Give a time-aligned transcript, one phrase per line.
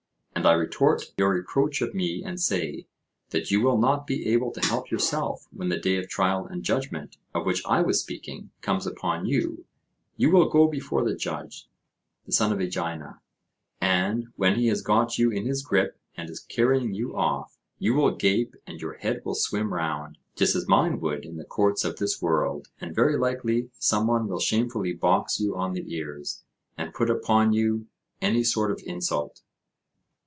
[0.33, 2.87] And I retort your reproach of me, and say,
[3.29, 6.63] that you will not be able to help yourself when the day of trial and
[6.63, 9.65] judgment, of which I was speaking, comes upon you;
[10.17, 11.67] you will go before the judge,
[12.25, 13.21] the son of Aegina,
[13.79, 17.93] and, when he has got you in his grip and is carrying you off, you
[17.93, 21.85] will gape and your head will swim round, just as mine would in the courts
[21.85, 26.43] of this world, and very likely some one will shamefully box you on the ears,
[26.79, 27.85] and put upon you
[28.23, 29.43] any sort of insult.